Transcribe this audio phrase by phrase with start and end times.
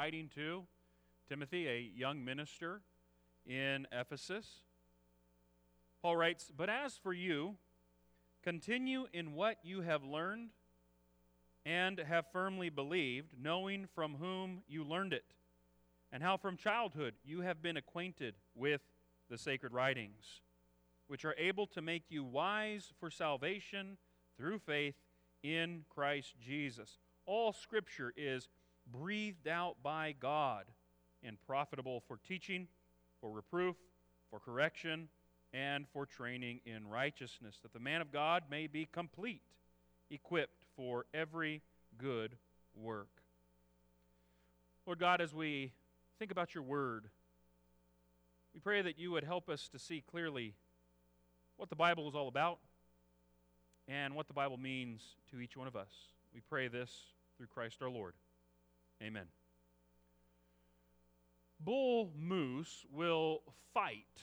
[0.00, 0.62] writing to
[1.28, 2.80] Timothy, a young minister
[3.46, 4.46] in Ephesus.
[6.00, 7.56] Paul writes, But as for you,
[8.42, 10.52] continue in what you have learned
[11.66, 15.26] and have firmly believed, knowing from whom you learned it,
[16.10, 18.80] and how from childhood you have been acquainted with
[19.28, 20.40] the sacred writings,
[21.08, 23.98] which are able to make you wise for salvation
[24.38, 24.94] through faith
[25.42, 26.96] in Christ Jesus.
[27.26, 28.48] All Scripture is
[28.92, 30.64] breathed out by God
[31.22, 32.68] and profitable for teaching,
[33.20, 33.76] for reproof,
[34.30, 35.08] for correction,
[35.52, 39.42] and for training in righteousness, that the man of God may be complete,
[40.10, 41.62] equipped for every
[41.98, 42.36] good
[42.74, 43.08] work.
[44.86, 45.72] Lord God, as we
[46.18, 47.06] think about your word,
[48.54, 50.54] we pray that you would help us to see clearly
[51.56, 52.58] what the Bible is all about
[53.86, 55.90] and what the Bible means to each one of us.
[56.34, 56.90] We pray this
[57.36, 58.14] through Christ our Lord.
[59.02, 59.26] Amen.
[61.58, 63.42] Bull moose will
[63.72, 64.22] fight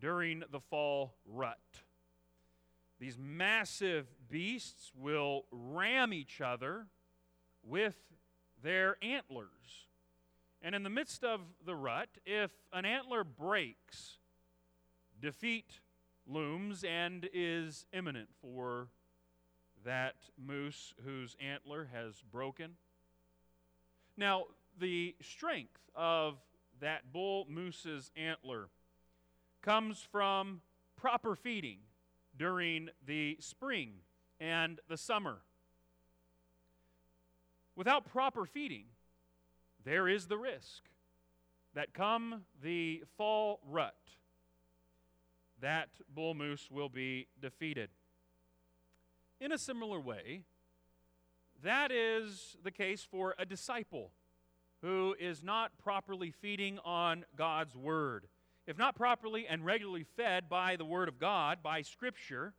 [0.00, 1.58] during the fall rut.
[2.98, 6.86] These massive beasts will ram each other
[7.62, 7.96] with
[8.62, 9.88] their antlers.
[10.62, 14.18] And in the midst of the rut, if an antler breaks,
[15.20, 15.80] defeat
[16.26, 18.88] looms and is imminent for
[19.84, 22.72] that moose whose antler has broken.
[24.16, 24.44] Now,
[24.78, 26.38] the strength of
[26.80, 28.68] that bull moose's antler
[29.62, 30.60] comes from
[30.96, 31.78] proper feeding
[32.38, 33.92] during the spring
[34.40, 35.38] and the summer.
[37.74, 38.86] Without proper feeding,
[39.84, 40.84] there is the risk
[41.74, 43.96] that come the fall rut,
[45.60, 47.90] that bull moose will be defeated.
[49.40, 50.42] In a similar way,
[51.62, 54.10] that is the case for a disciple
[54.82, 58.26] who is not properly feeding on God's Word.
[58.66, 62.54] If not properly and regularly fed by the Word of God, by Scripture,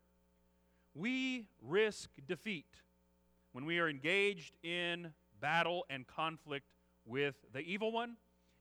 [0.95, 2.81] we risk defeat
[3.51, 6.65] when we are engaged in battle and conflict
[7.05, 8.17] with the evil one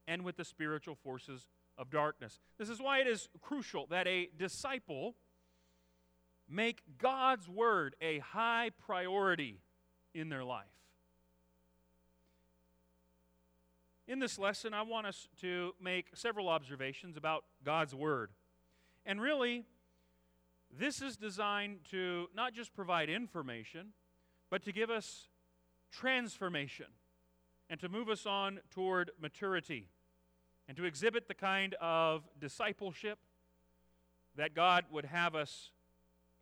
[0.06, 1.46] and with the spiritual forces
[1.78, 2.40] of darkness.
[2.58, 5.14] This is why it is crucial that a disciple
[6.48, 9.60] make God's Word a high priority
[10.16, 10.64] in their life.
[14.08, 18.30] In this lesson, I want us to make several observations about God's Word.
[19.04, 19.64] And really,
[20.70, 23.88] this is designed to not just provide information,
[24.48, 25.28] but to give us
[25.90, 26.86] transformation
[27.68, 29.88] and to move us on toward maturity
[30.68, 33.18] and to exhibit the kind of discipleship
[34.36, 35.70] that God would have us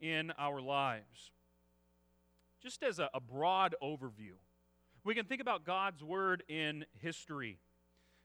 [0.00, 1.30] in our lives.
[2.64, 4.32] Just as a, a broad overview,
[5.04, 7.58] we can think about God's Word in history.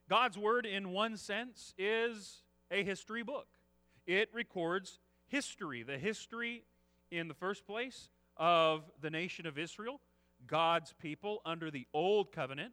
[0.08, 3.48] God's Word, in one sense, is a history book.
[4.06, 6.64] It records history, the history,
[7.10, 8.08] in the first place,
[8.38, 10.00] of the nation of Israel,
[10.46, 12.72] God's people under the Old Covenant,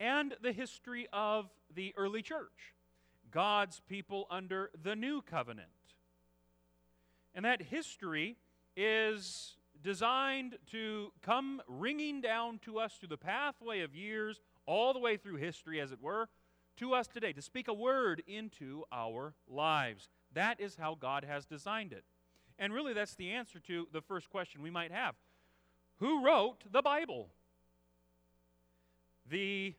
[0.00, 2.74] and the history of the early church,
[3.30, 5.68] God's people under the New Covenant.
[7.34, 8.38] And that history
[8.74, 14.98] is designed to come ringing down to us through the pathway of years, all the
[14.98, 16.28] way through history, as it were,
[16.76, 20.08] to us today, to speak a word into our lives.
[20.32, 22.04] That is how God has designed it.
[22.58, 25.14] And really, that's the answer to the first question we might have
[25.96, 27.30] Who wrote the Bible?
[29.28, 29.74] The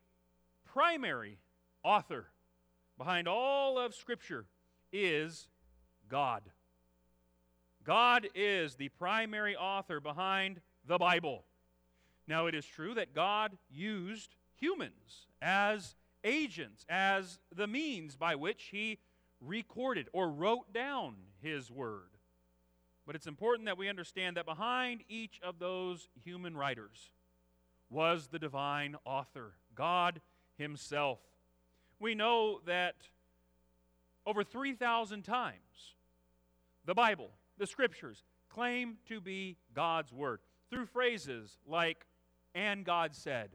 [0.65, 1.37] primary
[1.83, 2.27] author
[2.97, 4.45] behind all of Scripture
[4.91, 5.47] is
[6.07, 6.43] God.
[7.83, 11.45] God is the primary author behind the Bible.
[12.27, 18.69] Now, it is true that God used humans as agents, as the means by which
[18.71, 18.99] He
[19.39, 22.09] recorded or wrote down His Word.
[23.07, 27.09] But it's important that we understand that behind each of those human writers
[27.89, 30.21] was the divine author, God
[30.57, 31.19] Himself.
[31.99, 32.95] We know that
[34.25, 35.95] over 3,000 times
[36.85, 37.31] the Bible
[37.61, 40.39] the Scriptures claim to be God's Word
[40.71, 42.07] through phrases like,
[42.55, 43.51] and God said,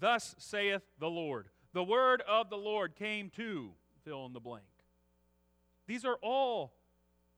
[0.00, 1.46] Thus saith the Lord.
[1.72, 3.70] The word of the Lord came to
[4.04, 4.64] fill in the blank.
[5.86, 6.74] These are all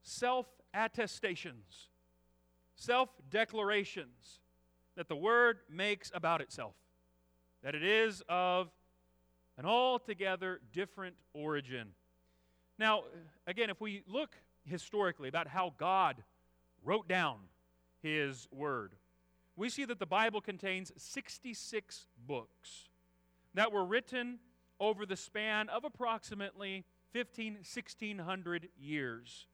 [0.02, 1.90] self attestations,
[2.76, 4.40] self declarations
[4.96, 6.74] that the Word makes about itself,
[7.62, 8.70] that it is of
[9.58, 11.88] an altogether different origin.
[12.78, 13.02] Now,
[13.46, 14.34] again, if we look
[14.64, 16.22] historically about how God
[16.84, 17.36] wrote down
[18.02, 18.92] His Word.
[19.56, 22.88] We see that the Bible contains 66 books.
[23.54, 24.40] that were written
[24.80, 29.46] over the span of approximately 15, 1600 years.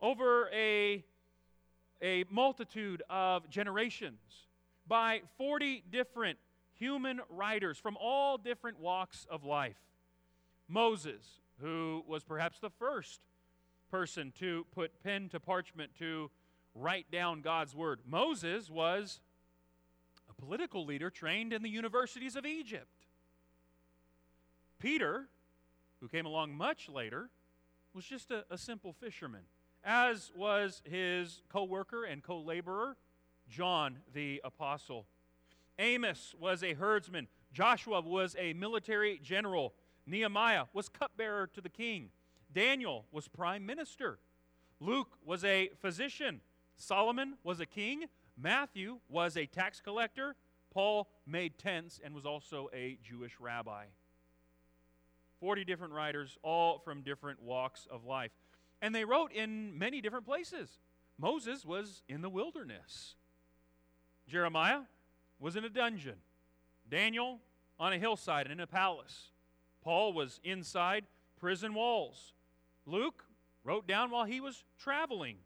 [0.00, 1.04] Over a,
[2.00, 4.46] a multitude of generations
[4.86, 6.38] by 40 different
[6.78, 9.80] human writers from all different walks of life.
[10.68, 13.20] Moses, who was perhaps the first
[13.90, 16.30] person to put pen to parchment to
[16.74, 18.00] write down God's word.
[18.06, 19.20] Moses was
[20.28, 23.06] a political leader trained in the universities of Egypt.
[24.78, 25.28] Peter,
[26.00, 27.30] who came along much later,
[27.94, 29.42] was just a, a simple fisherman,
[29.82, 32.96] as was his co worker and co laborer,
[33.48, 35.06] John the Apostle.
[35.78, 37.28] Amos was a herdsman.
[37.52, 39.74] Joshua was a military general.
[40.06, 42.10] Nehemiah was cupbearer to the king.
[42.52, 44.18] Daniel was prime minister.
[44.80, 46.40] Luke was a physician.
[46.76, 48.04] Solomon was a king.
[48.36, 50.36] Matthew was a tax collector.
[50.72, 53.84] Paul made tents and was also a Jewish rabbi.
[55.40, 58.32] 40 different writers, all from different walks of life.
[58.82, 60.78] And they wrote in many different places.
[61.18, 63.14] Moses was in the wilderness.
[64.28, 64.80] Jeremiah
[65.38, 66.16] was in a dungeon.
[66.90, 67.40] Daniel
[67.78, 69.30] on a hillside and in a palace.
[69.82, 71.04] Paul was inside
[71.38, 72.32] prison walls.
[72.86, 73.24] Luke
[73.64, 75.38] wrote down while he was traveling.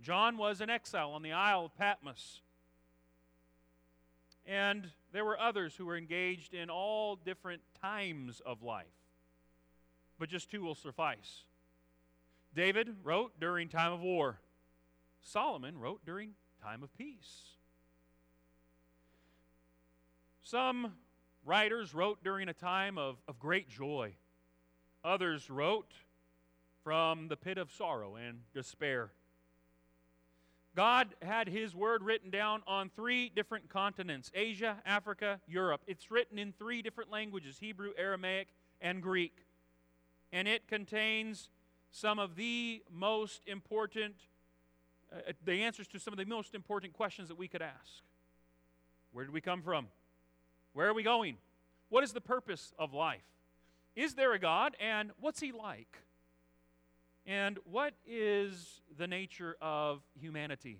[0.00, 2.42] John was in exile on the Isle of Patmos.
[4.44, 8.86] And there were others who were engaged in all different times of life.
[10.18, 11.44] But just two will suffice.
[12.54, 14.40] David wrote during time of war.
[15.22, 16.32] Solomon wrote during
[16.62, 17.56] time of peace.
[20.42, 20.92] Some
[21.44, 24.14] writers wrote during a time of, of great joy.
[25.04, 25.92] Others wrote
[26.86, 29.10] from the pit of sorrow and despair.
[30.76, 35.80] God had His word written down on three different continents Asia, Africa, Europe.
[35.88, 38.46] It's written in three different languages Hebrew, Aramaic,
[38.80, 39.36] and Greek.
[40.32, 41.50] And it contains
[41.90, 44.14] some of the most important,
[45.12, 48.04] uh, the answers to some of the most important questions that we could ask.
[49.10, 49.88] Where did we come from?
[50.72, 51.38] Where are we going?
[51.88, 53.26] What is the purpose of life?
[53.96, 56.05] Is there a God, and what's He like?
[57.26, 60.78] And what is the nature of humanity?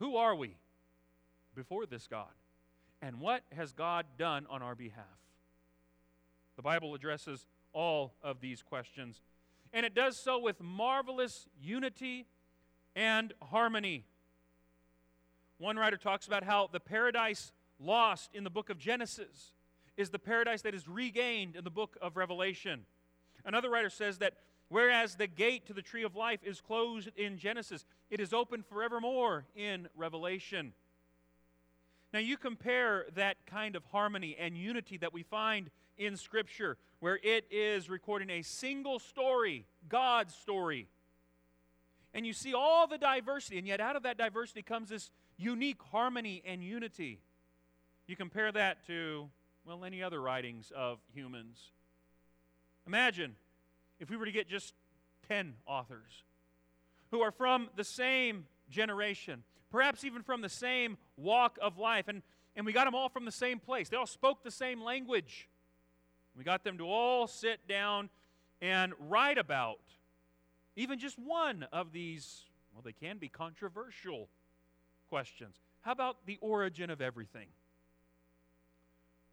[0.00, 0.56] Who are we
[1.54, 2.32] before this God?
[3.00, 5.04] And what has God done on our behalf?
[6.56, 9.22] The Bible addresses all of these questions,
[9.72, 12.26] and it does so with marvelous unity
[12.94, 14.04] and harmony.
[15.58, 19.52] One writer talks about how the paradise lost in the book of Genesis
[19.96, 22.84] is the paradise that is regained in the book of Revelation.
[23.44, 24.34] Another writer says that
[24.72, 28.62] whereas the gate to the tree of life is closed in Genesis, it is open
[28.62, 30.72] forevermore in Revelation.
[32.14, 37.18] Now, you compare that kind of harmony and unity that we find in Scripture, where
[37.22, 40.88] it is recording a single story, God's story.
[42.14, 45.82] And you see all the diversity, and yet out of that diversity comes this unique
[45.90, 47.20] harmony and unity.
[48.06, 49.28] You compare that to,
[49.66, 51.72] well, any other writings of humans.
[52.86, 53.36] Imagine
[54.02, 54.74] if we were to get just
[55.28, 56.24] 10 authors
[57.12, 62.22] who are from the same generation, perhaps even from the same walk of life, and,
[62.56, 63.88] and we got them all from the same place.
[63.88, 65.48] They all spoke the same language.
[66.36, 68.10] We got them to all sit down
[68.60, 69.78] and write about
[70.74, 74.28] even just one of these, well, they can be controversial
[75.10, 75.60] questions.
[75.82, 77.46] How about the origin of everything?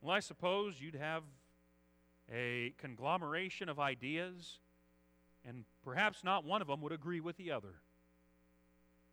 [0.02, 1.24] Well, I suppose you'd have
[2.34, 4.60] a conglomeration of ideas,
[5.48, 7.76] and perhaps not one of them would agree with the other.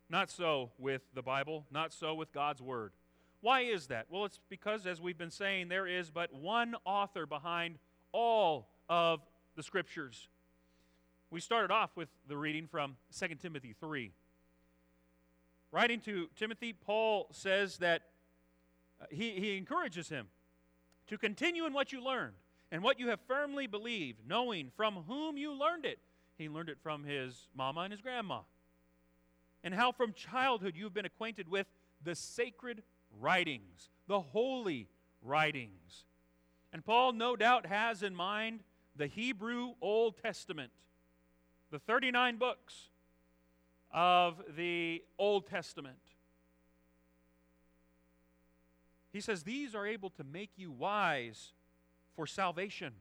[0.09, 2.93] Not so with the Bible, not so with God's Word.
[3.41, 4.07] Why is that?
[4.09, 7.79] Well, it's because, as we've been saying, there is but one author behind
[8.13, 9.21] all of
[9.57, 10.29] the Scriptures.
[11.31, 14.13] We started off with the reading from 2 Timothy 3.
[15.73, 18.03] Writing to Timothy, Paul says that
[19.01, 20.29] uh, he, he encourages him
[21.09, 22.35] to continue in what you learned
[22.71, 25.99] and what you have firmly believed, knowing from whom you learned it.
[26.37, 28.41] He learned it from his mama and his grandma.
[29.65, 31.67] And how from childhood you have been acquainted with
[32.03, 32.83] the sacred
[33.21, 34.89] writings, the holy
[35.23, 36.05] writings.
[36.73, 38.61] And Paul, no doubt, has in mind
[38.95, 40.73] the Hebrew Old Testament,
[41.71, 42.91] the 39 books
[43.93, 45.97] of the Old Testament.
[49.13, 51.55] He says, These are able to make you wise
[52.17, 52.95] for salvation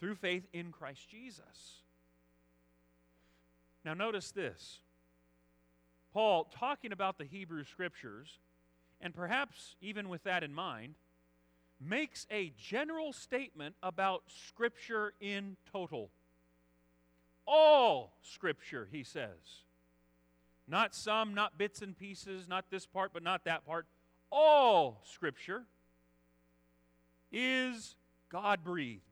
[0.00, 1.82] through faith in Christ Jesus.
[3.84, 4.80] Now, notice this.
[6.12, 8.38] Paul, talking about the Hebrew Scriptures,
[9.00, 10.96] and perhaps even with that in mind,
[11.80, 16.10] makes a general statement about Scripture in total.
[17.46, 19.64] All Scripture, he says.
[20.68, 23.86] Not some, not bits and pieces, not this part, but not that part.
[24.30, 25.64] All Scripture
[27.32, 27.96] is
[28.32, 29.02] God breathed.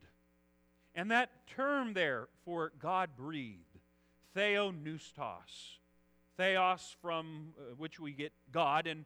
[0.95, 3.79] And that term there for God breathed,
[4.35, 5.77] theopneustos,
[6.39, 9.05] theos from uh, which we get God, and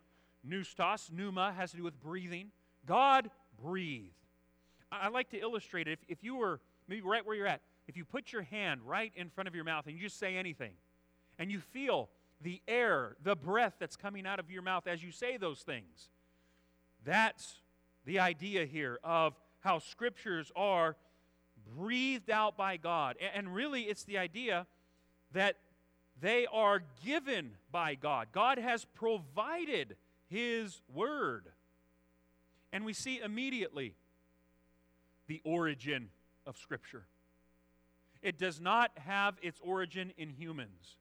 [0.48, 2.52] pneustos, pneuma, has to do with breathing.
[2.86, 3.28] God
[3.60, 4.14] breathed.
[4.92, 5.92] I, I like to illustrate it.
[5.92, 9.12] If, if you were, maybe right where you're at, if you put your hand right
[9.16, 10.72] in front of your mouth and you just say anything,
[11.38, 12.08] and you feel
[12.40, 16.08] the air, the breath that's coming out of your mouth as you say those things,
[17.04, 17.60] that's
[18.06, 20.94] the idea here of how scriptures are
[21.74, 23.16] breathed out by God.
[23.34, 24.66] And really, it's the idea
[25.32, 25.56] that
[26.20, 28.28] they are given by God.
[28.30, 29.96] God has provided
[30.28, 31.46] His Word.
[32.72, 33.94] And we see immediately
[35.26, 36.10] the origin
[36.46, 37.06] of Scripture.
[38.20, 40.98] It does not have its origin in humans.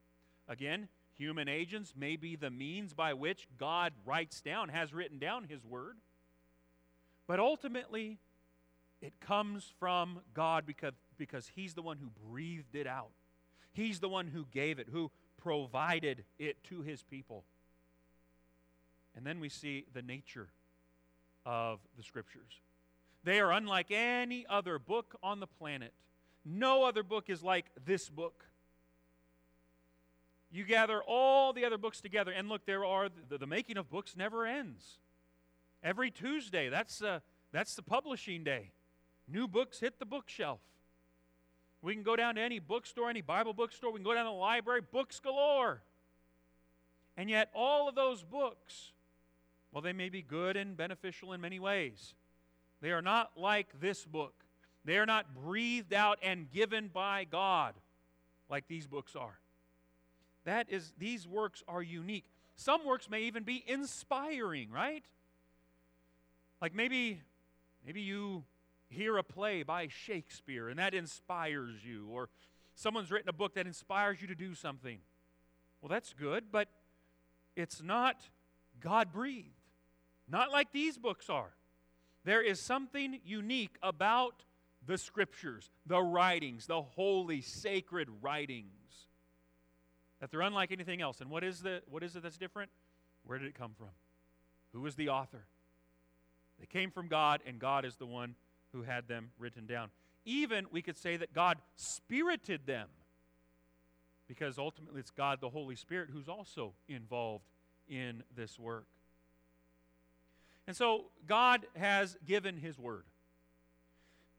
[0.48, 5.44] Again, human agents may be the means by which God writes down, has written down
[5.44, 5.96] His Word.
[7.26, 8.18] But ultimately,
[9.04, 13.10] it comes from God because, because He's the one who breathed it out.
[13.74, 17.44] He's the one who gave it, who provided it to His people.
[19.14, 20.48] And then we see the nature
[21.44, 22.62] of the Scriptures.
[23.24, 25.92] They are unlike any other book on the planet.
[26.42, 28.46] No other book is like this book.
[30.50, 33.90] You gather all the other books together, and look, there are the, the making of
[33.90, 34.98] books never ends.
[35.82, 37.20] Every Tuesday, that's, uh,
[37.52, 38.70] that's the publishing day.
[39.26, 40.60] New books hit the bookshelf.
[41.82, 44.30] We can go down to any bookstore, any Bible bookstore, we can go down to
[44.30, 45.82] the library, books galore.
[47.16, 48.92] And yet, all of those books,
[49.70, 52.14] well, they may be good and beneficial in many ways.
[52.80, 54.34] They are not like this book.
[54.84, 57.74] They are not breathed out and given by God
[58.50, 59.38] like these books are.
[60.44, 62.24] That is, these works are unique.
[62.56, 65.04] Some works may even be inspiring, right?
[66.60, 67.20] Like maybe,
[67.84, 68.44] maybe you
[68.88, 72.28] hear a play by Shakespeare and that inspires you, or
[72.74, 74.98] someone's written a book that inspires you to do something.
[75.80, 76.68] Well, that's good, but
[77.56, 78.16] it's not
[78.80, 79.48] God breathed.
[80.28, 81.52] Not like these books are.
[82.24, 84.44] There is something unique about
[84.86, 88.68] the scriptures, the writings, the holy, sacred writings,
[90.20, 91.20] that they're unlike anything else.
[91.20, 92.70] And what is, the, what is it that's different?
[93.24, 93.88] Where did it come from?
[94.72, 95.46] Who is the author?
[96.58, 98.34] They came from God, and God is the one
[98.74, 99.88] who had them written down.
[100.26, 102.88] Even we could say that God spirited them
[104.26, 107.44] because ultimately it's God, the Holy Spirit, who's also involved
[107.88, 108.86] in this work.
[110.66, 113.04] And so God has given his word.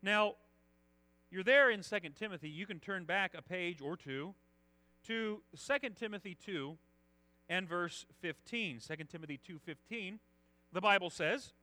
[0.02, 0.36] Now,
[1.32, 2.50] you're there in 2 Timothy.
[2.50, 4.34] You can turn back a page or two
[5.08, 6.78] to 2 Timothy 2
[7.48, 8.80] and verse 15.
[8.80, 10.20] 2 Timothy 2:15.
[10.72, 11.54] The Bible says,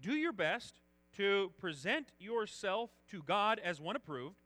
[0.00, 0.80] "Do your best
[1.16, 4.36] to present yourself to God as one approved,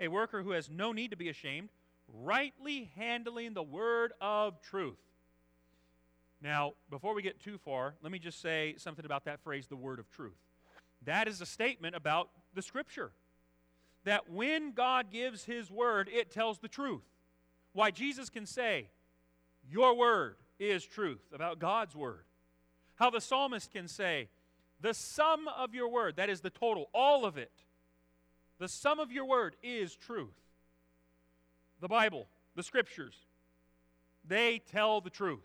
[0.00, 1.70] a worker who has no need to be ashamed,
[2.12, 4.98] rightly handling the word of truth.
[6.42, 9.76] Now, before we get too far, let me just say something about that phrase, the
[9.76, 10.36] word of truth.
[11.04, 13.12] That is a statement about the Scripture.
[14.04, 17.04] That when God gives His word, it tells the truth.
[17.72, 18.88] Why Jesus can say,
[19.70, 22.24] Your word is truth, about God's word.
[22.96, 24.28] How the psalmist can say,
[24.82, 27.52] the sum of your word, that is the total, all of it,
[28.58, 30.34] the sum of your word is truth.
[31.80, 33.14] The Bible, the scriptures,
[34.26, 35.44] they tell the truth.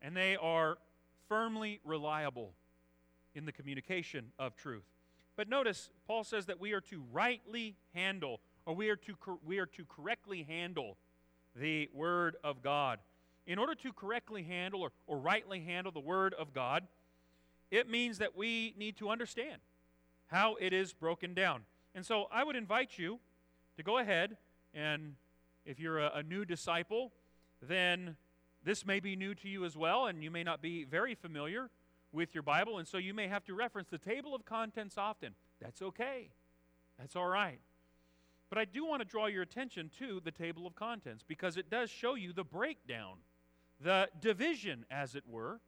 [0.00, 0.78] And they are
[1.28, 2.52] firmly reliable
[3.34, 4.84] in the communication of truth.
[5.36, 9.58] But notice, Paul says that we are to rightly handle, or we are to, we
[9.58, 10.96] are to correctly handle
[11.54, 12.98] the Word of God.
[13.46, 16.86] In order to correctly handle or, or rightly handle the Word of God,
[17.70, 19.60] it means that we need to understand
[20.28, 21.62] how it is broken down.
[21.94, 23.18] And so I would invite you
[23.76, 24.36] to go ahead
[24.74, 25.14] and
[25.64, 27.12] if you're a, a, new disciple,
[27.60, 28.16] then
[28.64, 31.70] this may be new to you as well, and you may not be very familiar
[32.12, 35.34] with your Bible, and so you may have to reference the table of contents often.
[35.60, 36.30] That's okay,
[36.98, 37.60] that's all right.
[38.48, 41.68] But I do want to draw your attention to the table of contents because it
[41.68, 43.18] does show you the breakdown,
[43.80, 45.60] the division, as it were,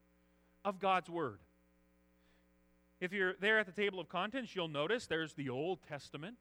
[0.65, 1.41] of God's Word.
[3.01, 6.37] If you're there at the table of contents, you'll notice there's the Old Testament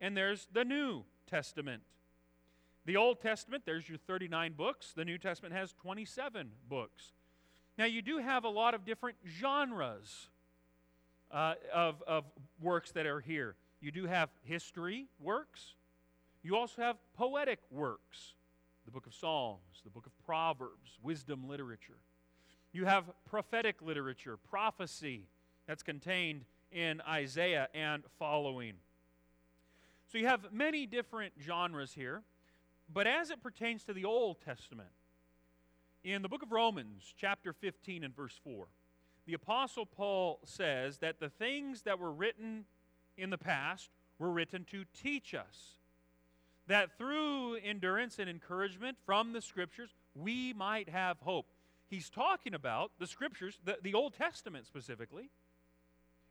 [0.00, 1.82] and there's the New Testament.
[2.84, 4.92] The Old Testament, there's your 39 books.
[4.94, 7.12] The New Testament has 27 books.
[7.78, 10.28] Now, you do have a lot of different genres
[11.30, 12.24] uh, of, of
[12.60, 13.56] works that are here.
[13.80, 15.74] You do have history works,
[16.42, 18.34] you also have poetic works
[18.84, 21.98] the book of Psalms, the book of Proverbs, wisdom literature.
[22.72, 25.22] You have prophetic literature, prophecy
[25.66, 28.74] that's contained in Isaiah and following.
[30.10, 32.22] So you have many different genres here,
[32.92, 34.90] but as it pertains to the Old Testament,
[36.02, 38.66] in the book of Romans, chapter 15 and verse 4,
[39.26, 42.66] the Apostle Paul says that the things that were written
[43.16, 45.78] in the past were written to teach us.
[46.66, 51.46] That through endurance and encouragement from the Scriptures, we might have hope.
[51.88, 55.30] He's talking about the Scriptures, the, the Old Testament specifically,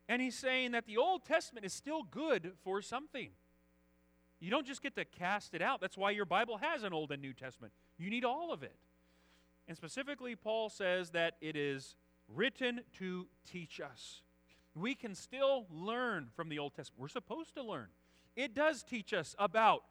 [0.08, 3.30] and he's saying that the Old Testament is still good for something.
[4.40, 5.80] You don't just get to cast it out.
[5.80, 7.72] That's why your Bible has an Old and New Testament.
[7.98, 8.76] You need all of it.
[9.68, 11.96] And specifically, Paul says that it is
[12.28, 14.22] written to teach us.
[14.76, 17.00] We can still learn from the Old Testament.
[17.00, 17.88] We're supposed to learn.
[18.36, 19.84] It does teach us about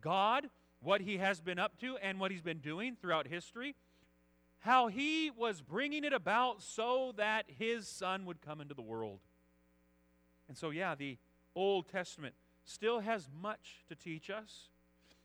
[0.00, 0.48] God,
[0.80, 3.76] what He has been up to, and what He's been doing throughout history,
[4.60, 9.20] how He was bringing it about so that His Son would come into the world.
[10.50, 11.16] And so, yeah, the
[11.54, 14.68] Old Testament still has much to teach us.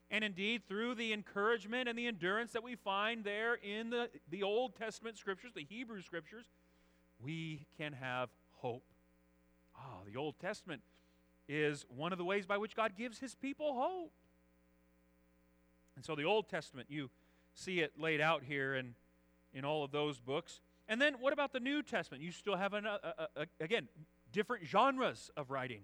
[0.08, 4.44] And indeed, through the encouragement and the endurance that we find there in the, the
[4.44, 6.44] Old Testament scriptures, the Hebrew scriptures,
[7.20, 8.28] we can have
[8.58, 8.84] hope.
[9.76, 10.80] Ah, the Old Testament
[11.48, 14.12] is one of the ways by which God gives his people hope.
[15.96, 17.10] And so the Old Testament, you
[17.52, 18.94] see it laid out here in,
[19.52, 20.60] in all of those books.
[20.88, 22.22] And then what about the New Testament?
[22.22, 23.88] You still have, an, uh, uh, uh, again,
[24.36, 25.80] different genres of writing.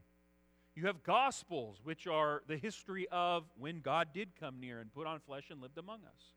[0.74, 5.06] You have Gospels, which are the history of when God did come near and put
[5.06, 6.34] on flesh and lived among us.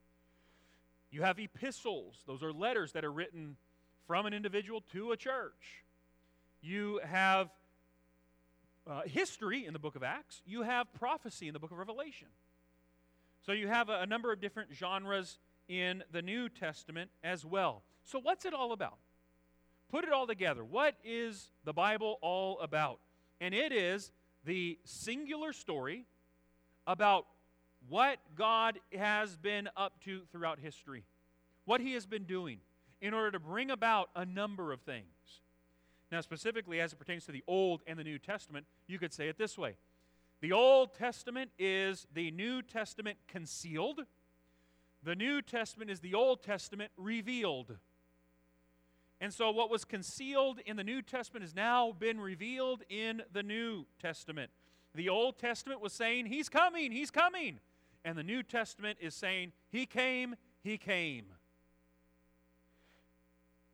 [1.12, 3.58] You have epistles, those are letters that are written
[4.08, 5.84] from an individual to a church.
[6.62, 7.50] You have
[8.90, 10.42] uh, history in the book of Acts.
[10.46, 12.30] You have prophecy in the book of Revelation.
[13.46, 17.84] So you have a, a number of different genres in the New Testament as well.
[18.06, 19.00] So, what's it all about?
[19.96, 20.62] Put it all together.
[20.62, 23.00] What is the Bible all about?
[23.40, 24.12] And it is
[24.44, 26.04] the singular story
[26.86, 27.28] about
[27.88, 31.06] what God has been up to throughout history,
[31.64, 32.60] what He has been doing
[33.00, 35.06] in order to bring about a number of things.
[36.12, 39.30] Now, specifically as it pertains to the Old and the New Testament, you could say
[39.30, 39.76] it this way
[40.42, 44.02] The Old Testament is the New Testament concealed,
[45.04, 47.78] the New Testament is the Old Testament revealed.
[49.22, 53.44] And so, what was concealed in the New Testament has now been revealed in the
[53.44, 54.52] New Testament.
[54.94, 57.60] The Old Testament was saying, He's coming, He's coming.
[58.04, 61.26] And the New Testament is saying, He came, He came.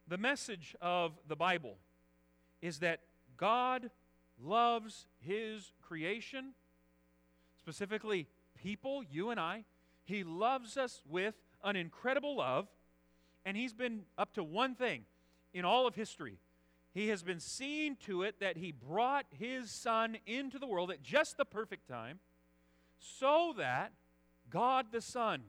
[0.07, 1.77] The message of the Bible
[2.61, 3.01] is that
[3.35, 3.89] God
[4.39, 6.53] loves His creation,
[7.57, 8.27] specifically
[8.61, 9.65] people, you and I.
[10.03, 12.67] He loves us with an incredible love,
[13.43, 15.05] and He's been up to one thing
[15.53, 16.37] in all of history.
[16.93, 21.01] He has been seeing to it that He brought His Son into the world at
[21.01, 22.19] just the perfect time
[22.99, 23.93] so that
[24.49, 25.43] God the Son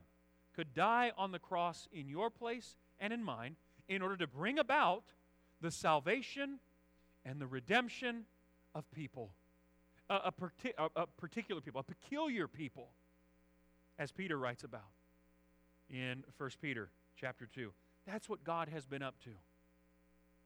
[0.55, 3.57] could die on the cross in your place and in mine
[3.89, 5.05] in order to bring about
[5.61, 6.59] the salvation
[7.25, 8.25] and the redemption
[8.75, 9.31] of people,
[10.09, 12.89] a, a, parti- a, a particular people, a peculiar people,
[13.99, 14.91] as Peter writes about
[15.91, 17.73] in 1 Peter chapter 2.
[18.07, 19.31] That's what God has been up to.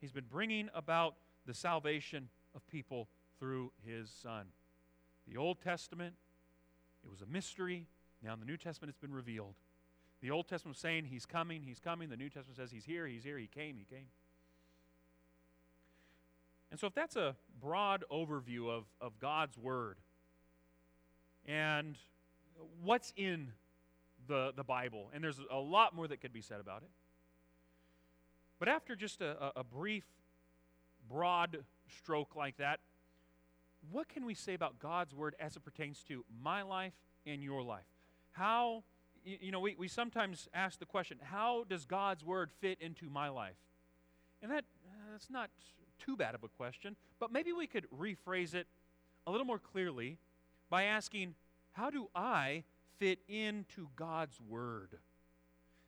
[0.01, 1.15] He's been bringing about
[1.47, 4.47] the salvation of people through his Son.
[5.29, 6.15] The Old Testament,
[7.05, 7.87] it was a mystery.
[8.23, 9.55] Now in the New Testament, it's been revealed.
[10.23, 12.09] The Old Testament was saying, He's coming, He's coming.
[12.09, 14.07] The New Testament says, He's here, He's here, He came, He came.
[16.71, 19.99] And so, if that's a broad overview of, of God's Word
[21.47, 21.97] and
[22.83, 23.53] what's in
[24.27, 26.89] the, the Bible, and there's a lot more that could be said about it.
[28.59, 30.05] But after just a, a brief,
[31.09, 31.59] broad
[31.99, 32.81] stroke like that,
[33.91, 36.95] what can we say about God's Word as it pertains to my life
[37.27, 37.85] and your life?
[38.33, 38.83] How
[39.27, 43.29] you know, we, we sometimes ask the question, how does God's word fit into my
[43.29, 43.57] life?
[44.41, 45.51] And that, uh, that's not
[45.99, 48.69] too bad of a question, but maybe we could rephrase it
[49.27, 50.19] a little more clearly
[50.71, 51.35] by asking,
[51.73, 52.63] how do I
[52.99, 54.99] fit into God's word?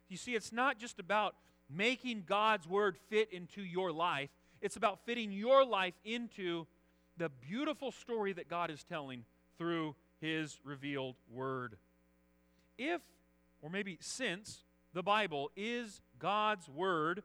[0.08, 1.36] You see, it's not just about
[1.70, 6.66] making God's word fit into your life, it's about fitting your life into
[7.16, 9.24] the beautiful story that God is telling
[9.58, 11.76] through his revealed word.
[12.76, 13.00] If
[13.62, 17.22] or maybe since, the Bible is God's Word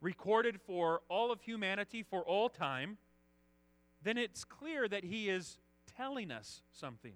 [0.00, 2.98] recorded for all of humanity for all time,
[4.02, 5.58] then it's clear that he is
[5.96, 7.14] telling us something.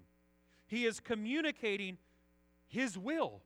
[0.67, 1.97] He is communicating
[2.67, 3.41] his will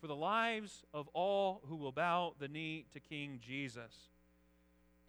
[0.00, 4.08] for the lives of all who will bow the knee to King Jesus.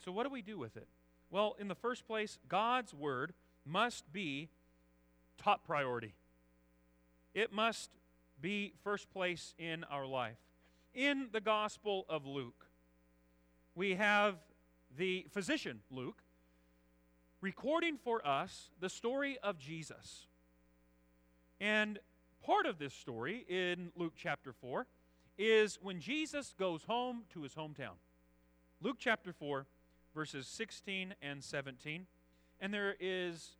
[0.03, 0.87] So, what do we do with it?
[1.29, 3.33] Well, in the first place, God's word
[3.65, 4.49] must be
[5.37, 6.15] top priority.
[7.33, 7.91] It must
[8.41, 10.37] be first place in our life.
[10.93, 12.65] In the Gospel of Luke,
[13.75, 14.35] we have
[14.97, 16.23] the physician, Luke,
[17.41, 20.25] recording for us the story of Jesus.
[21.61, 21.99] And
[22.49, 24.87] part of this story in Luke chapter 4
[25.37, 27.93] is when Jesus goes home to his hometown.
[28.81, 29.67] Luke chapter 4,
[30.15, 32.07] verses 16 and 17.
[32.59, 33.51] And there is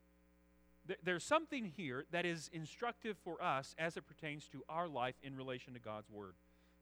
[1.04, 5.38] there's something here that is instructive for us as it pertains to our life in
[5.38, 6.34] relation to God's word.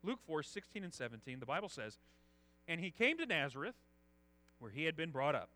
[0.02, 1.98] Luke 4, 16 and 17, the Bible says,
[2.70, 3.76] And he came to Nazareth,
[4.60, 5.50] where he had been brought up.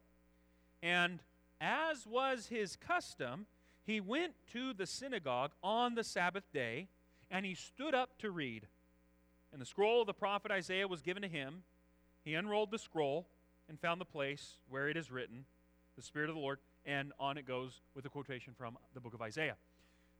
[0.83, 1.19] And
[1.61, 3.45] as was his custom,
[3.85, 6.87] he went to the synagogue on the Sabbath day,
[7.29, 8.67] and he stood up to read.
[9.51, 11.63] And the scroll of the prophet Isaiah was given to him.
[12.23, 13.27] He unrolled the scroll
[13.67, 15.45] and found the place where it is written,
[15.95, 19.13] The Spirit of the Lord, and on it goes with a quotation from the book
[19.13, 19.55] of Isaiah.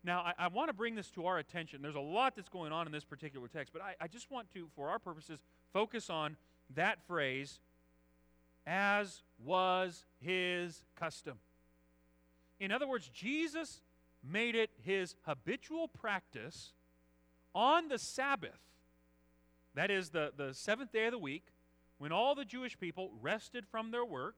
[0.03, 1.81] Now, I, I want to bring this to our attention.
[1.81, 4.51] There's a lot that's going on in this particular text, but I, I just want
[4.53, 5.39] to, for our purposes,
[5.71, 6.37] focus on
[6.75, 7.59] that phrase,
[8.65, 11.37] as was his custom.
[12.61, 13.81] In other words, Jesus
[14.23, 16.73] made it his habitual practice
[17.55, 18.59] on the Sabbath,
[19.73, 21.47] that is the, the seventh day of the week,
[21.97, 24.35] when all the Jewish people rested from their work,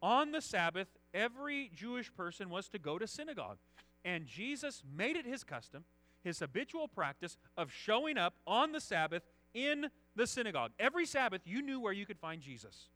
[0.00, 3.58] on the Sabbath, every Jewish person was to go to synagogue.
[4.04, 5.84] And Jesus made it his custom,
[6.22, 10.70] his habitual practice of showing up on the Sabbath in the synagogue.
[10.78, 12.88] Every Sabbath, you knew where you could find Jesus.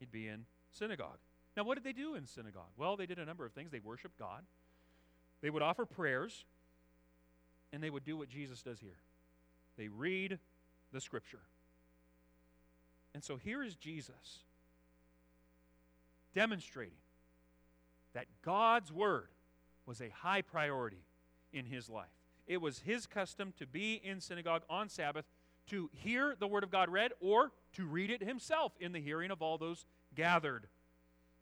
[0.00, 1.18] He'd be in synagogue.
[1.56, 2.70] Now, what did they do in synagogue?
[2.76, 3.70] Well, they did a number of things.
[3.70, 4.42] They worshiped God,
[5.40, 6.44] they would offer prayers,
[7.72, 8.98] and they would do what Jesus does here
[9.76, 10.38] they read
[10.92, 11.40] the scripture.
[13.14, 14.40] And so here is Jesus
[16.34, 16.98] demonstrating
[18.12, 19.28] that God's word
[19.86, 21.04] was a high priority
[21.52, 22.06] in his life.
[22.46, 25.24] It was his custom to be in synagogue on Sabbath
[25.68, 29.30] to hear the word of God read or to read it himself in the hearing
[29.30, 30.66] of all those gathered.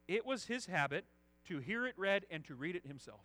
[0.08, 1.04] It was his habit
[1.46, 3.20] to hear it read and to read it himself.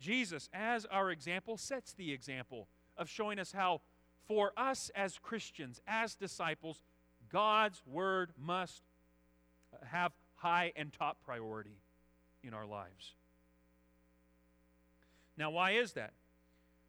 [0.00, 3.80] Jesus, as our example, sets the example of showing us how,
[4.26, 6.82] for us as Christians, as disciples,
[7.30, 8.82] God's word must
[9.72, 11.78] uh, have high and top priority
[12.42, 13.14] in our lives.
[15.36, 16.12] Now, why is that?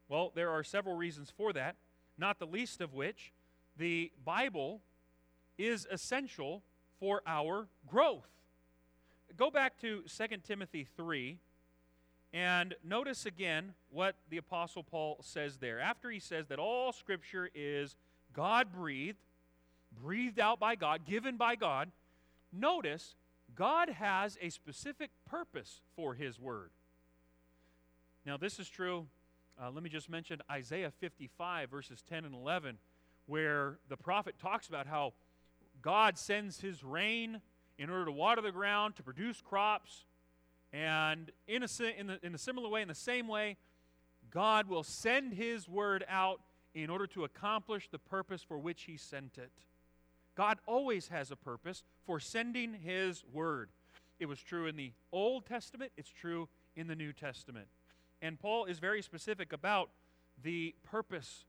[0.08, 1.76] Well, there are several reasons for that,
[2.17, 3.32] not the least of which
[3.78, 4.82] the Bible
[5.58, 6.62] is essential
[6.99, 8.27] for our growth.
[9.38, 11.38] Go back to 2 Timothy 3
[12.34, 15.79] and notice again what the Apostle Paul says there.
[15.79, 17.95] After he says that all Scripture is
[18.34, 19.19] God breathed,
[20.01, 21.91] breathed out by God, given by God,
[22.51, 23.15] notice
[23.55, 26.71] God has a specific purpose for His Word.
[28.25, 29.08] Now, this is true.
[29.62, 32.77] Uh, let me just mention Isaiah 55, verses 10 and 11,
[33.27, 35.13] where the prophet talks about how
[35.86, 37.41] God sends his rain
[37.78, 40.06] in order to water the ground, to produce crops.
[40.74, 43.58] And in a, in, the, in a similar way, in the same way,
[44.32, 46.41] God will send his word out
[46.74, 49.52] in order to accomplish the purpose for which he sent it.
[50.34, 53.69] God always has a purpose for sending his word.
[54.19, 57.67] It was true in the Old Testament, it's true in the New Testament.
[58.24, 59.91] And Paul is very specific about
[60.41, 61.45] the purpose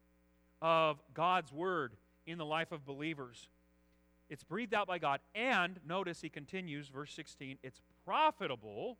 [0.60, 1.96] of God's word
[2.26, 3.48] in the life of believers.
[4.28, 8.98] It's breathed out by God, and notice he continues, verse 16, it's profitable.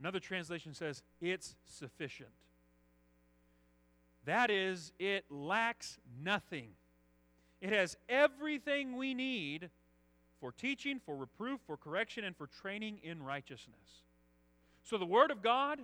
[0.00, 2.30] Another translation says it's sufficient.
[4.24, 6.70] That is, it lacks nothing.
[7.60, 9.70] It has everything we need
[10.40, 14.02] for teaching, for reproof, for correction, and for training in righteousness.
[14.82, 15.80] So the Word of God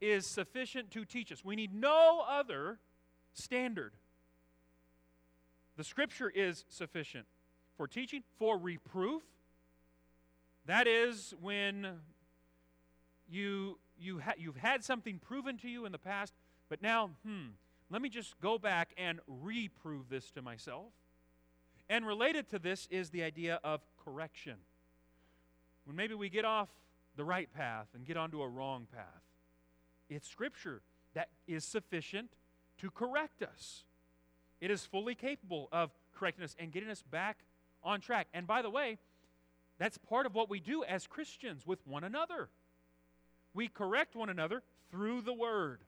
[0.00, 1.44] is sufficient to teach us.
[1.44, 2.78] We need no other
[3.32, 3.92] standard.
[5.76, 7.26] The Scripture is sufficient
[7.76, 9.22] for teaching, for reproof.
[10.66, 12.00] That is when
[13.28, 16.32] you, you ha- you've had something proven to you in the past,
[16.68, 17.48] but now, hmm,
[17.90, 20.92] let me just go back and reprove this to myself.
[21.88, 24.56] And related to this is the idea of correction.
[25.84, 26.68] When maybe we get off
[27.16, 29.22] the right path and get onto a wrong path,
[30.08, 30.82] it's Scripture
[31.14, 32.30] that is sufficient
[32.78, 33.84] to correct us.
[34.64, 37.40] It is fully capable of correcting us and getting us back
[37.82, 38.28] on track.
[38.32, 38.96] And by the way,
[39.78, 42.48] That's part of what we do as Christians with one another.
[43.52, 45.80] We correct one another through the Word.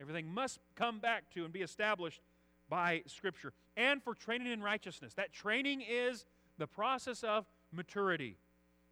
[0.00, 2.20] Everything must come back to and be established
[2.68, 3.52] by Scripture.
[3.76, 5.14] And for training in righteousness.
[5.14, 6.24] That training is
[6.58, 8.36] the process of maturity.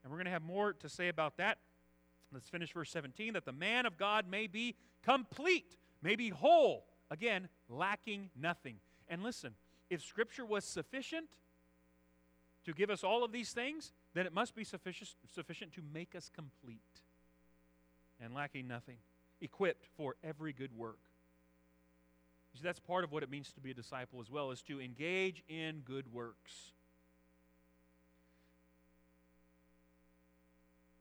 [0.02, 1.58] And we're going to have more to say about that.
[2.32, 6.86] Let's finish verse 17 that the man of God may be complete, may be whole,
[7.10, 8.76] again, lacking nothing.
[9.10, 9.54] And listen,
[9.90, 11.26] if Scripture was sufficient
[12.64, 16.14] to give us all of these things, then it must be sufficient, sufficient to make
[16.14, 17.02] us complete
[18.20, 18.98] and lacking nothing,
[19.40, 21.00] equipped for every good work.
[22.54, 24.80] See, that's part of what it means to be a disciple as well, is to
[24.80, 26.72] engage in good works.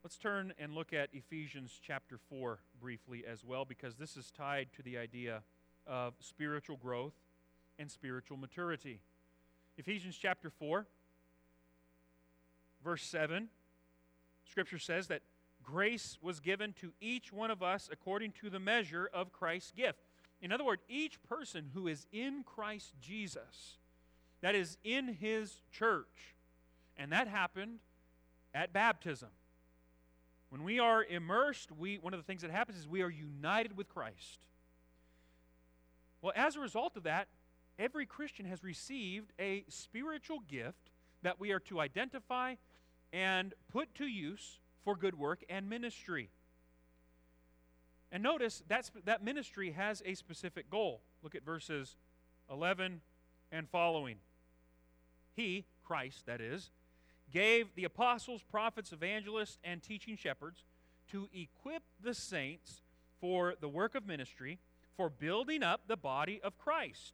[0.03, 4.69] Let's turn and look at Ephesians chapter 4 briefly as well, because this is tied
[4.77, 5.43] to the idea
[5.85, 7.13] of spiritual growth
[7.79, 8.99] and spiritual maturity.
[9.77, 10.85] Ephesians chapter 4,
[12.83, 13.47] verse 7,
[14.43, 15.21] Scripture says that
[15.63, 19.99] grace was given to each one of us according to the measure of Christ's gift.
[20.41, 23.77] In other words, each person who is in Christ Jesus,
[24.41, 26.35] that is in his church,
[26.97, 27.79] and that happened
[28.53, 29.29] at baptism.
[30.49, 33.77] When we are immersed, we, one of the things that happens is we are united
[33.77, 34.39] with Christ.
[36.21, 37.27] Well, as a result of that,
[37.79, 40.91] every Christian has received a spiritual gift
[41.23, 42.55] that we are to identify
[43.11, 46.29] and put to use for good work and ministry.
[48.11, 51.01] And notice that's, that ministry has a specific goal.
[51.23, 51.95] Look at verses
[52.51, 53.01] 11
[53.51, 54.17] and following.
[55.35, 56.71] He, Christ, that is,
[57.31, 60.63] gave the apostles, prophets, evangelists, and teaching shepherds
[61.11, 62.81] to equip the saints
[63.19, 64.59] for the work of ministry,
[64.95, 67.13] for building up the body of Christ,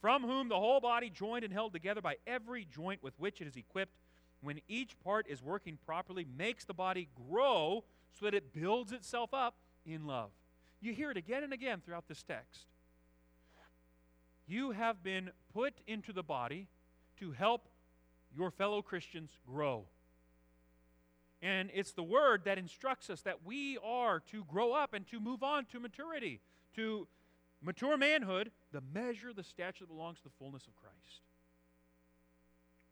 [0.00, 3.46] from whom the whole body, joined and held together by every joint with which it
[3.46, 3.98] is equipped,
[4.40, 7.84] when each part is working properly, makes the body grow
[8.18, 10.30] so that it builds itself up in love.
[10.80, 12.66] You hear it again and again throughout this text.
[14.46, 16.68] You have been put into the body
[17.18, 17.68] to help
[18.34, 19.84] your fellow Christians grow.
[21.42, 25.20] And it's the word that instructs us that we are to grow up and to
[25.20, 26.40] move on to maturity,
[26.76, 27.06] to
[27.62, 31.22] mature manhood, the measure, the stature that belongs to the fullness of Christ.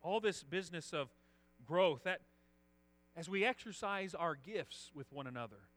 [0.02, 1.08] All this business of
[1.66, 2.20] growth, that
[3.16, 5.68] as we exercise our gifts with one another,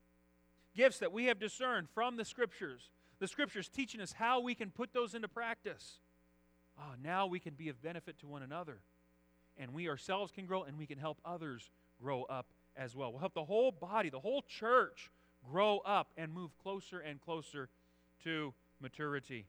[0.76, 4.70] gifts that we have discerned from the Scriptures, the Scriptures teaching us how we can
[4.70, 5.98] put those into practice.
[6.78, 8.78] Ah, now we can be of benefit to one another.
[9.58, 13.12] And we ourselves can grow and we can help others grow up as well.
[13.12, 15.10] We'll help the whole body, the whole church,
[15.50, 17.68] grow up and move closer and closer
[18.24, 19.46] to maturity.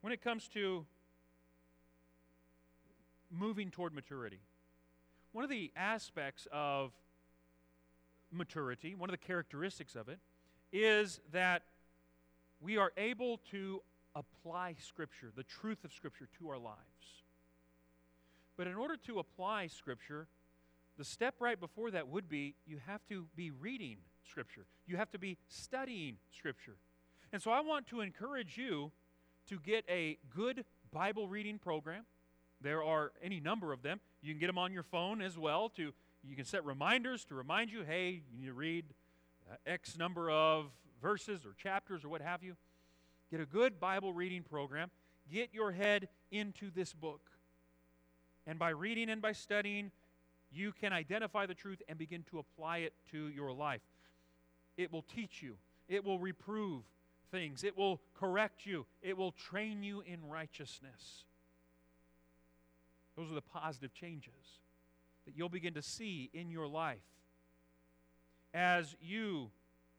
[0.00, 0.86] When it comes to
[3.30, 4.40] moving toward maturity,
[5.32, 6.92] one of the aspects of
[8.30, 10.18] maturity, one of the characteristics of it,
[10.72, 11.62] is that
[12.60, 13.82] we are able to
[14.14, 16.78] apply Scripture, the truth of Scripture, to our lives.
[18.56, 20.26] But in order to apply Scripture,
[20.96, 23.96] the step right before that would be you have to be reading
[24.28, 26.76] Scripture, you have to be studying Scripture.
[27.32, 28.90] And so I want to encourage you
[29.48, 32.04] to get a good Bible reading program.
[32.60, 34.00] There are any number of them.
[34.22, 35.92] You can get them on your phone as well to
[36.24, 38.84] you can set reminders to remind you, hey, you need to read
[39.50, 40.66] uh, X number of
[41.00, 42.56] verses or chapters or what have you.
[43.30, 44.90] Get a good Bible reading program.
[45.32, 47.20] Get your head into this book.
[48.46, 49.90] And by reading and by studying,
[50.50, 53.82] you can identify the truth and begin to apply it to your life.
[54.76, 55.56] It will teach you,
[55.88, 56.82] it will reprove
[57.30, 61.24] things, it will correct you, it will train you in righteousness.
[63.16, 64.60] Those are the positive changes
[65.26, 66.98] that you'll begin to see in your life
[68.54, 69.50] as you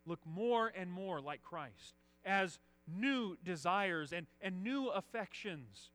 [0.06, 5.92] look more and more like Christ, as new desires and, and new affections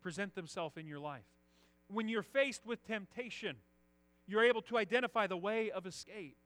[0.00, 1.24] present themselves in your life
[1.92, 3.56] when you're faced with temptation,
[4.26, 6.36] you're able to identify the way of escape.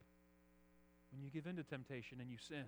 [1.13, 2.65] When you give in to temptation and you sin,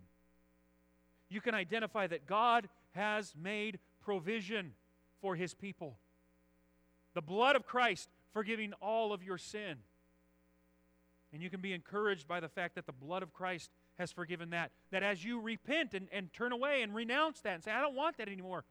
[1.29, 4.73] you can identify that God has made provision
[5.21, 5.99] for his people.
[7.15, 9.77] The blood of Christ forgiving all of your sin.
[11.33, 14.51] And you can be encouraged by the fact that the blood of Christ has forgiven
[14.51, 14.71] that.
[14.91, 17.97] That as you repent and, and turn away and renounce that and say, I don't
[17.97, 18.65] want that anymore,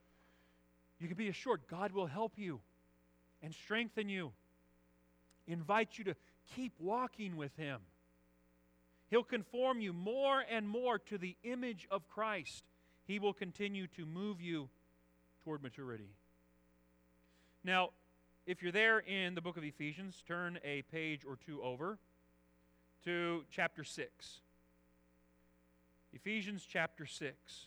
[0.98, 2.60] you can be assured God will help you
[3.42, 4.32] and strengthen you,
[5.46, 6.16] invite you to
[6.56, 7.80] keep walking with Him.
[9.10, 12.64] He'll conform you more and more to the image of Christ.
[13.06, 14.68] He will continue to move you
[15.44, 16.10] toward maturity.
[17.64, 17.90] Now,
[18.46, 21.98] if you're there in the book of Ephesians, turn a page or two over
[23.04, 24.40] to chapter 6.
[26.12, 27.66] Ephesians chapter 6.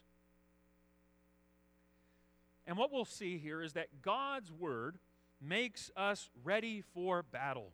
[2.68, 4.98] And what we'll see here is that God's Word
[5.42, 7.72] makes us ready for battle.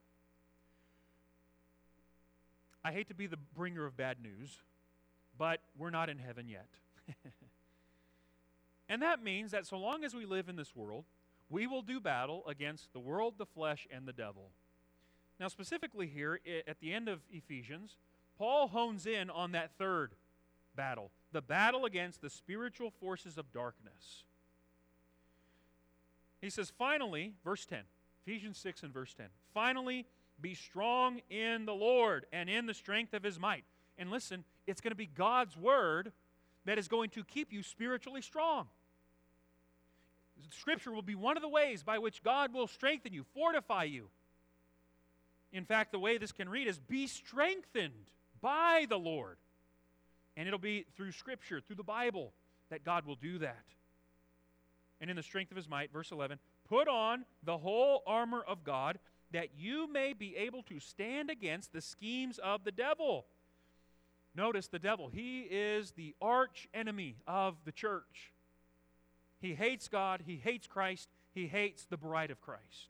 [2.84, 4.62] I hate to be the bringer of bad news,
[5.38, 6.68] but we're not in heaven yet.
[8.90, 11.06] and that means that so long as we live in this world,
[11.50, 14.52] we will do battle against the world, the flesh, and the devil.
[15.40, 17.98] Now, specifically here at the end of Ephesians,
[18.38, 20.14] Paul hones in on that third
[20.76, 24.24] battle the battle against the spiritual forces of darkness.
[26.42, 27.80] He says, finally, verse 10,
[28.26, 30.06] Ephesians 6 and verse 10, finally,
[30.42, 33.64] be strong in the Lord and in the strength of his might.
[33.98, 36.12] And listen, it's going to be God's word
[36.66, 38.68] that is going to keep you spiritually strong.
[40.52, 44.10] Scripture will be one of the ways by which God will strengthen you, fortify you.
[45.52, 47.94] In fact, the way this can read is be strengthened
[48.42, 49.38] by the Lord.
[50.36, 52.34] And it'll be through Scripture, through the Bible,
[52.70, 53.64] that God will do that.
[55.02, 58.64] And in the strength of his might, verse 11, put on the whole armor of
[58.64, 59.00] God
[59.32, 63.26] that you may be able to stand against the schemes of the devil.
[64.36, 68.34] Notice the devil, he is the arch enemy of the church.
[69.40, 72.90] He hates God, he hates Christ, he hates the bride of Christ.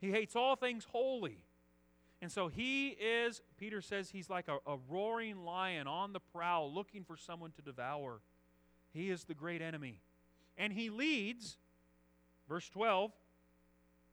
[0.00, 1.38] He hates all things holy.
[2.22, 6.72] And so he is, Peter says, he's like a, a, roaring lion on the prowl
[6.72, 8.20] looking for someone to devour.
[8.92, 10.00] He is the great enemy.
[10.56, 11.58] And he leads,
[12.48, 13.12] verse 12,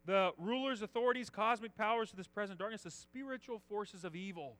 [0.05, 4.57] the rulers, authorities, cosmic powers of this present darkness, the spiritual forces of evil.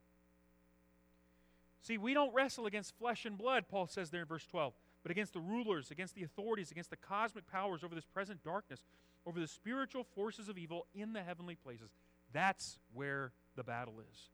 [1.81, 5.11] See, we don't wrestle against flesh and blood, Paul says there in verse 12, but
[5.11, 8.85] against the rulers, against the authorities, against the cosmic powers over this present darkness,
[9.25, 11.89] over the spiritual forces of evil in the heavenly places.
[12.31, 14.29] That's where the battle is.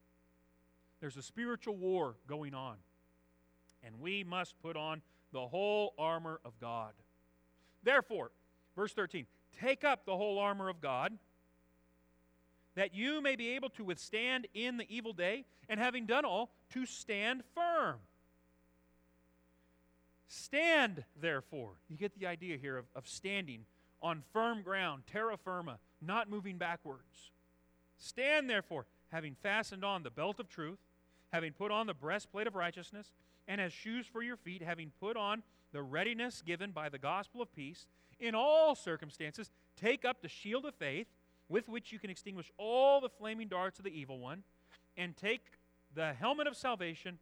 [1.02, 2.76] There's a spiritual war going on,
[3.84, 6.94] and we must put on the whole armor of God.
[7.84, 8.32] Therefore,
[8.76, 9.26] verse 13,
[9.60, 11.18] Take up the whole armor of God,
[12.76, 16.52] that you may be able to withstand in the evil day, and having done all,
[16.74, 17.98] to stand firm.
[20.28, 21.72] Stand, therefore.
[21.90, 23.66] You get the idea here of, of standing
[24.02, 27.32] on firm ground, terra firma, not moving backwards.
[27.98, 30.80] Stand, therefore, having fastened on the belt of truth,
[31.34, 33.12] having put on the breastplate of righteousness,
[33.48, 37.42] and as shoes for your feet, having put on the readiness given by the gospel
[37.42, 37.88] of peace,
[38.20, 41.08] in all circumstances, take up the shield of faith
[41.48, 44.44] with which you can extinguish all the flaming darts of the evil one,
[44.98, 45.42] and take
[45.96, 47.18] the helmet of salvation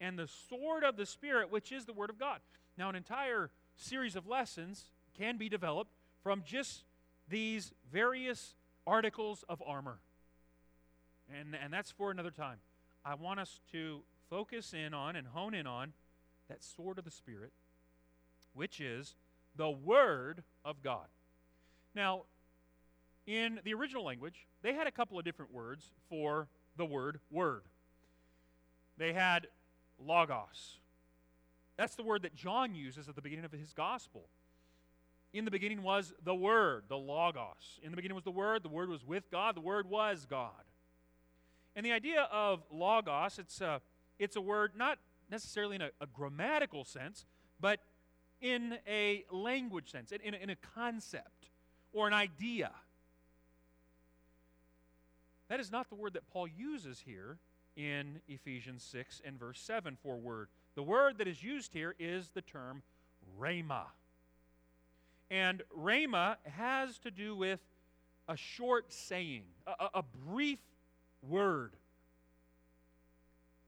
[0.00, 2.40] and the sword of the Spirit, which is the Word of God.
[2.78, 6.84] Now, an entire series of lessons can be developed from just
[7.28, 8.54] these various
[8.86, 9.98] articles of armor.
[11.32, 12.58] And, and that's for another time.
[13.04, 15.92] I want us to focus in on and hone in on
[16.48, 17.52] that sword of the Spirit,
[18.54, 19.14] which is
[19.56, 21.06] the Word of God.
[21.94, 22.22] Now,
[23.26, 27.62] in the original language, they had a couple of different words for the word word.
[28.98, 29.46] They had
[29.98, 30.78] logos.
[31.76, 34.28] That's the word that John uses at the beginning of his gospel.
[35.32, 37.80] In the beginning was the Word, the Logos.
[37.82, 40.50] In the beginning was the Word, the Word was with God, the Word was God.
[41.74, 43.80] And the idea of Logos, it's a,
[44.18, 44.98] it's a word not
[45.30, 47.24] necessarily in a, a grammatical sense,
[47.58, 47.80] but
[48.42, 51.48] in a language sense, in, in a concept
[51.92, 52.72] or an idea.
[55.48, 57.38] That is not the word that Paul uses here
[57.76, 60.48] in Ephesians 6 and verse 7 for word.
[60.74, 62.82] The word that is used here is the term
[63.40, 63.84] rhema.
[65.30, 67.60] And rhema has to do with
[68.28, 70.58] a short saying, a, a brief
[71.26, 71.72] word.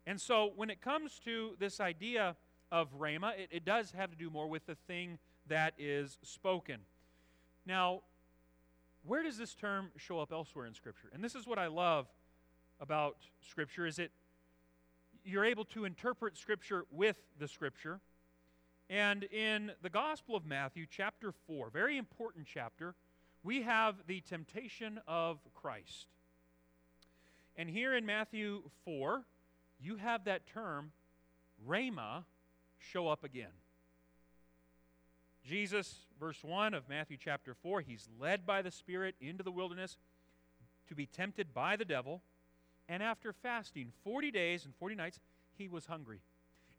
[0.06, 2.36] And so when it comes to this idea
[2.74, 5.16] of rhema, it, it does have to do more with the thing
[5.46, 6.80] that is spoken.
[7.64, 8.00] Now,
[9.06, 11.08] where does this term show up elsewhere in Scripture?
[11.14, 12.08] And this is what I love
[12.80, 13.16] about
[13.48, 14.10] Scripture is it
[15.24, 18.00] you're able to interpret Scripture with the Scripture.
[18.90, 22.96] And in the Gospel of Matthew, chapter 4, very important chapter,
[23.44, 26.08] we have the temptation of Christ.
[27.56, 29.22] And here in Matthew 4,
[29.80, 30.90] you have that term,
[31.66, 32.24] rhema,
[32.90, 33.52] show up again.
[35.44, 39.98] Jesus, verse 1 of Matthew chapter 4, he's led by the Spirit into the wilderness
[40.88, 42.22] to be tempted by the devil.
[42.88, 45.20] And after fasting 40 days and 40 nights,
[45.56, 46.20] he was hungry.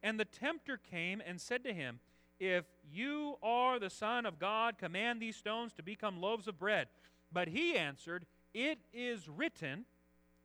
[0.02, 2.00] And the tempter came and said to him,
[2.40, 6.88] If you are the Son of God, command these stones to become loaves of bread.
[7.32, 9.86] But he answered, It is written,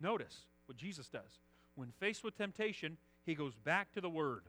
[0.01, 1.41] notice what Jesus does.
[1.75, 4.43] When faced with temptation, he goes back to the Word.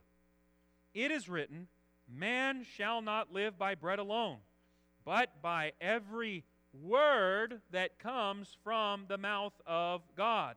[0.94, 1.68] It is written,
[2.08, 4.38] Man shall not live by bread alone,
[5.04, 10.56] but by every word that comes from the mouth of God.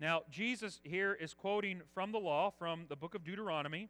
[0.00, 3.88] Now, Jesus here is quoting from the law, from the book of Deuteronomy,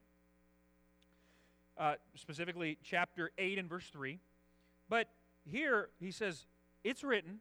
[1.78, 4.18] uh, specifically chapter 8 and verse 3.
[4.88, 5.08] But
[5.44, 6.46] here he says,
[6.82, 7.40] It's written.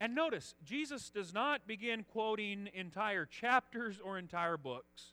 [0.00, 5.12] And notice, Jesus does not begin quoting entire chapters or entire books.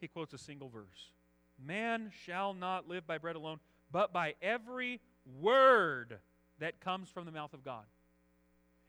[0.00, 1.13] He quotes a single verse
[1.62, 3.58] Man shall not live by bread alone,
[3.90, 5.00] but by every
[5.40, 6.18] word
[6.58, 7.84] that comes from the mouth of God.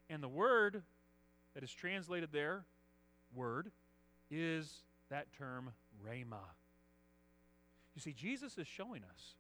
[0.09, 0.84] And the word
[1.53, 2.66] that is translated there,
[3.34, 3.72] word,
[4.30, 5.72] is that term
[6.05, 6.43] rhema.
[7.95, 9.36] You see, Jesus is showing us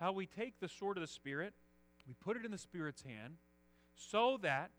[0.00, 1.54] how we take the sword of the Spirit,
[2.06, 3.36] we put it in the Spirit's hand,
[3.94, 4.70] so that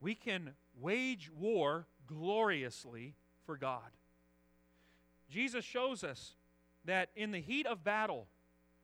[0.00, 3.90] we can wage war gloriously for God.
[5.28, 6.34] Jesus shows us
[6.90, 8.26] that in the heat of battle,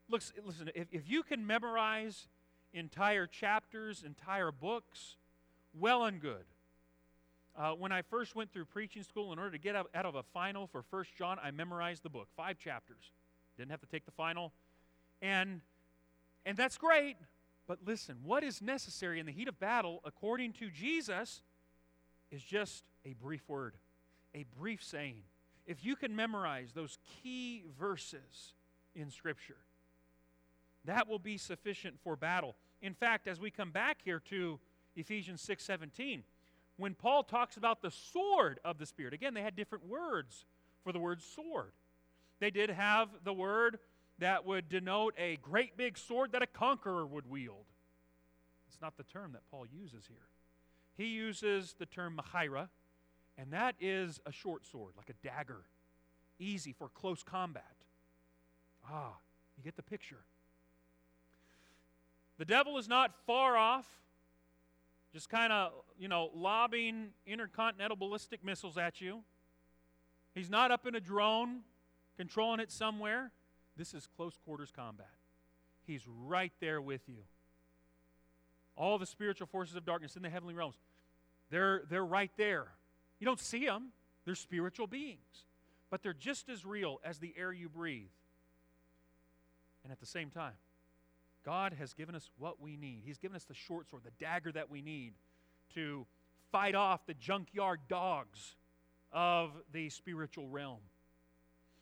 [0.09, 2.29] looks, listen, if, if you can memorize
[2.73, 5.17] entire chapters, entire books,
[5.77, 6.45] well and good.
[7.57, 10.15] Uh, when I first went through preaching school, in order to get out, out of
[10.15, 13.11] a final for First John, I memorized the book, five chapters.
[13.57, 14.53] Didn't have to take the final,
[15.21, 15.61] and
[16.45, 17.17] and that's great.
[17.67, 21.41] But listen, what is necessary in the heat of battle, according to Jesus,
[22.31, 23.73] is just a brief word,
[24.33, 25.23] a brief saying.
[25.67, 28.53] If you can memorize those key verses
[28.95, 29.57] in Scripture,
[30.85, 32.55] that will be sufficient for battle.
[32.81, 34.59] In fact, as we come back here to
[34.95, 36.23] Ephesians 6:17,
[36.77, 40.45] when Paul talks about the sword of the Spirit, again, they had different words
[40.83, 41.73] for the word sword.
[42.39, 43.79] They did have the word
[44.19, 47.65] that would denote a great big sword that a conqueror would wield.
[48.67, 50.29] It's not the term that Paul uses here.
[50.95, 52.69] He uses the term machaira,
[53.37, 55.61] and that is a short sword, like a dagger,
[56.39, 57.63] easy for close combat.
[58.89, 59.13] Ah,
[59.57, 60.23] you get the picture.
[62.37, 63.85] The devil is not far off,
[65.13, 69.23] just kind of, you know, lobbing intercontinental ballistic missiles at you.
[70.35, 71.61] He's not up in a drone
[72.15, 73.31] controlling it somewhere.
[73.75, 75.07] This is close quarters combat.
[75.85, 77.23] He's right there with you.
[78.75, 80.75] All the spiritual forces of darkness in the heavenly realms,
[81.49, 82.67] they're, they're right there.
[83.19, 83.89] You don't see them,
[84.25, 85.45] they're spiritual beings,
[85.89, 88.09] but they're just as real as the air you breathe.
[89.83, 90.53] And at the same time,
[91.45, 93.03] God has given us what we need.
[93.05, 95.13] He's given us the short sword, the dagger that we need
[95.75, 96.05] to
[96.51, 98.55] fight off the junkyard dogs
[99.13, 100.79] of the spiritual realm.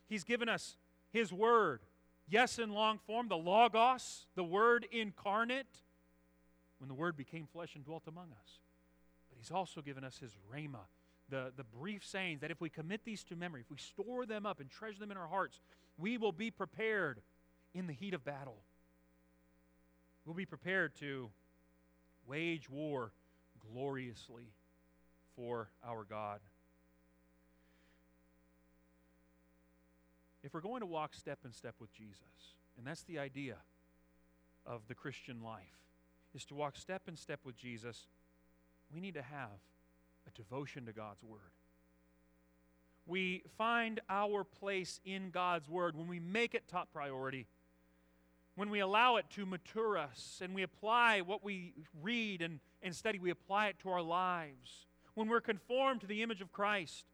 [0.08, 0.78] He's given us
[1.12, 1.82] His Word,
[2.28, 5.82] yes, in long form, the Logos, the Word incarnate,
[6.78, 8.60] when the Word became flesh and dwelt among us.
[9.30, 10.86] But He's also given us His Rhema,
[11.30, 14.46] the, the brief sayings that if we commit these to memory, if we store them
[14.46, 15.60] up and treasure them in our hearts,
[15.98, 17.22] we will be prepared
[17.74, 18.58] in the heat of battle.
[20.26, 21.30] We'll be prepared to
[22.28, 23.12] wage war
[23.74, 24.52] gloriously
[25.36, 26.40] for our God.
[30.44, 33.58] If we're going to walk step in step with Jesus, and that's the idea
[34.66, 35.62] of the Christian life,
[36.36, 38.08] is to walk step in step with Jesus,
[38.94, 39.60] we need to have
[40.28, 41.40] a devotion to God's Word.
[43.06, 47.48] We find our place in God's Word when we make it top priority
[48.56, 52.96] when we allow it to mature us and we apply what we read and, and
[52.96, 54.88] study, we apply it to our lives.
[55.14, 57.06] When we're conformed to the image of Christ,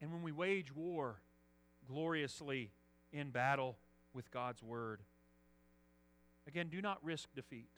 [0.00, 1.20] and when we wage war
[1.86, 2.72] gloriously
[3.12, 3.78] in battle
[4.12, 5.00] with God's Word.
[6.46, 7.68] Again, do not risk defeat.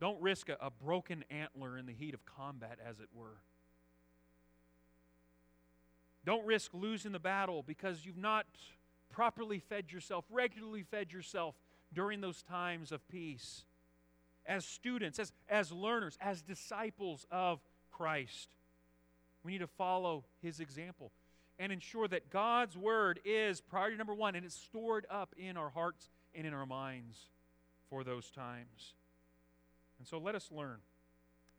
[0.00, 3.38] Don't risk a, a broken antler in the heat of combat, as it were.
[6.24, 8.46] Don't risk losing the battle because you've not
[9.10, 11.54] properly fed yourself, regularly fed yourself
[11.92, 13.64] during those times of peace.
[14.44, 18.48] As students, as, as learners, as disciples of Christ,
[19.44, 21.12] we need to follow his example
[21.58, 25.70] and ensure that God's word is priority number one and it's stored up in our
[25.70, 27.16] hearts and in our minds
[27.88, 28.94] for those times.
[29.98, 30.78] And so let us learn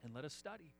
[0.03, 0.73] and let us study.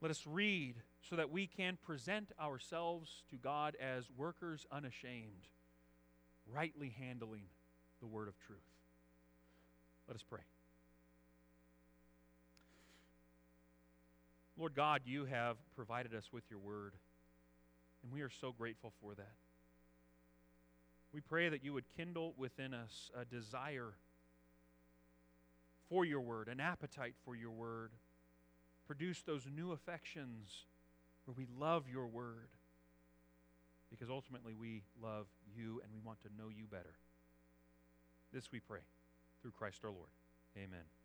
[0.00, 5.48] Let us read so that we can present ourselves to God as workers unashamed,
[6.52, 7.44] rightly handling
[8.00, 8.58] the word of truth.
[10.08, 10.40] Let us pray.
[14.58, 16.94] Lord God, you have provided us with your word,
[18.02, 19.34] and we are so grateful for that.
[21.12, 23.94] We pray that you would kindle within us a desire
[25.88, 27.92] for your word, an appetite for your word.
[28.86, 30.66] Produce those new affections
[31.24, 32.48] where we love your word
[33.90, 36.94] because ultimately we love you and we want to know you better.
[38.32, 38.80] This we pray
[39.42, 40.10] through Christ our Lord.
[40.56, 40.92] Amen.